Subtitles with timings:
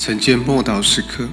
[0.00, 1.28] 晨间默祷时刻，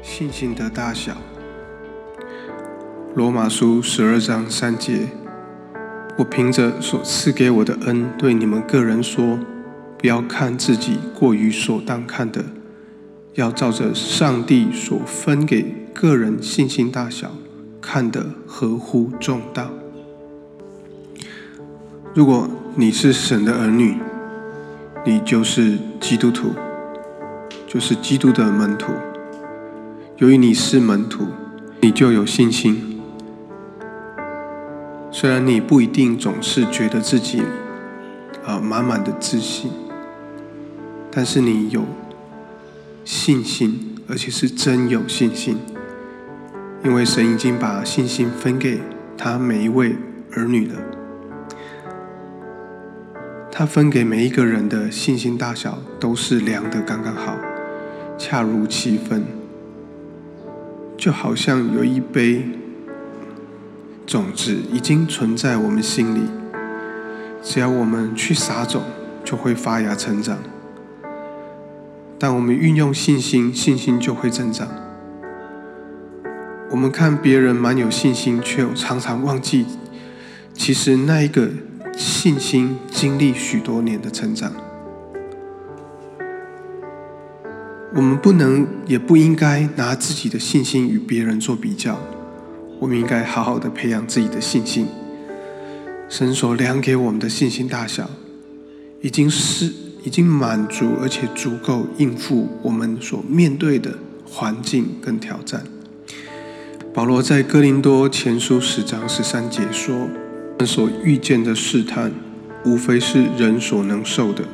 [0.00, 1.16] 信心的大小。
[3.16, 5.08] 罗马书十二章三节，
[6.16, 9.36] 我凭着所赐给我的恩，对你们个人说，
[9.98, 12.44] 不要看自己过于所当看的。
[13.34, 17.30] 要照着上帝所分给个人信心大小，
[17.80, 19.70] 看得合乎重道。
[22.12, 23.96] 如果你是神的儿女，
[25.06, 26.50] 你就是基督徒，
[27.66, 28.92] 就是基督的门徒。
[30.18, 31.24] 由于你是门徒，
[31.80, 33.00] 你就有信心。
[35.10, 37.42] 虽然你不一定总是觉得自己
[38.44, 39.70] 啊满满的自信，
[41.10, 41.82] 但是你有。
[43.04, 45.56] 信心，而且是真有信心，
[46.84, 48.80] 因为神已经把信心分给
[49.18, 49.96] 他每一位
[50.32, 50.74] 儿女了。
[53.50, 57.36] 他分给每一个人的信心大小都是量的刚刚好，
[58.16, 59.24] 恰如其分，
[60.96, 62.46] 就好像有一杯
[64.06, 66.20] 种子已经存在我们心里，
[67.42, 68.82] 只要我们去撒种，
[69.22, 70.38] 就会发芽成长。
[72.22, 74.68] 当我们运用信心，信心就会增长。
[76.70, 79.66] 我们看别人蛮有信心，却又常常忘记，
[80.54, 81.50] 其实那一个
[81.98, 84.52] 信心经历许多年的成长。
[87.92, 91.98] 我们不能，也不应该拿自己的信心与别人做比较。
[92.78, 94.86] 我们应该好好的培养自己的信心。
[96.08, 98.08] 神所量给我们的信心大小，
[99.00, 99.81] 已经是。
[100.04, 105.64] 已经满足，而且足够应付我们所面对的环境跟挑战。
[106.92, 110.08] 保罗在哥林多前书十章十三节说
[110.58, 112.12] ：“们所遇见的试探，
[112.64, 114.44] 无非是人所能受的。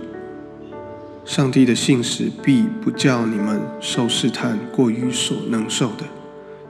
[1.24, 6.04] 上帝的信使必不叫你们受试探过于所能受的，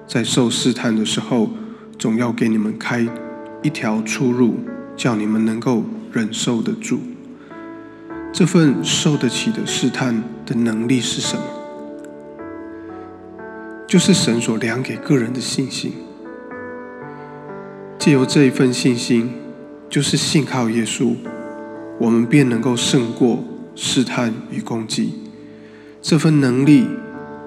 [0.06, 1.50] 在受试探的时候，
[1.98, 3.06] 总要给你们开
[3.62, 4.54] 一条出路，
[4.96, 7.00] 叫你们能够忍受得住。”
[8.32, 11.42] 这份受得起的试探的能力是什么？
[13.86, 15.92] 就是神所量给个人的信心。
[17.98, 19.32] 借由这一份信心，
[19.88, 21.16] 就是信靠耶稣，
[21.98, 23.42] 我们便能够胜过
[23.74, 25.14] 试探与攻击。
[26.00, 26.86] 这份能力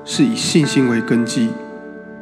[0.03, 1.49] 是以信心为根基，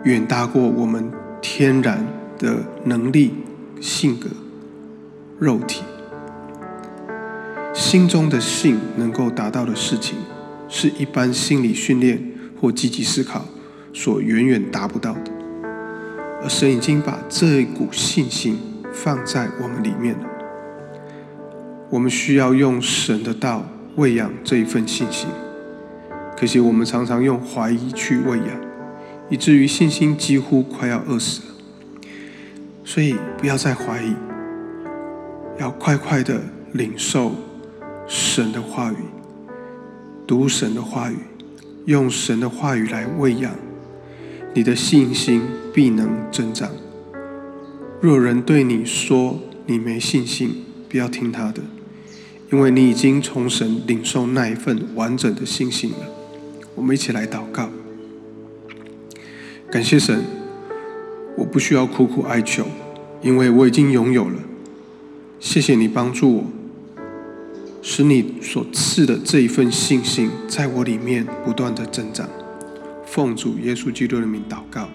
[0.03, 2.05] 远大过我们天然
[2.37, 3.33] 的能力、
[3.81, 4.29] 性格、
[5.39, 5.81] 肉体。
[7.89, 10.15] 心中的信能够达到的事情，
[10.67, 12.21] 是一般心理训练
[12.61, 13.43] 或积极思考
[13.91, 15.31] 所远远达不到的。
[16.43, 18.59] 而神已经把这一股信心
[18.93, 20.25] 放在我们里面了。
[21.89, 25.27] 我们需要用神的道喂养这一份信心。
[26.37, 28.47] 可惜我们常常用怀疑去喂养，
[29.31, 31.55] 以至于信心几乎快要饿死了。
[32.85, 34.13] 所以不要再怀疑，
[35.59, 36.39] 要快快的
[36.73, 37.31] 领受。
[38.39, 38.95] 神的话语，
[40.25, 41.17] 读神的话语，
[41.83, 43.53] 用神的话语来喂养
[44.53, 45.41] 你的信心，
[45.73, 46.71] 必能增长。
[47.99, 51.61] 若人对你说你没信心，不要听他的，
[52.49, 55.97] 因为你已经从神领受那一份完整的信心了。
[56.75, 57.69] 我们一起来祷告，
[59.69, 60.23] 感谢神，
[61.35, 62.63] 我不需要苦苦哀求，
[63.21, 64.39] 因为我已经拥有了。
[65.41, 66.43] 谢谢你帮助我。
[67.81, 72.29] 使你所赐的这一份信心，在我里面不断的增长。
[73.05, 74.87] 奉主耶稣基督的名祷告。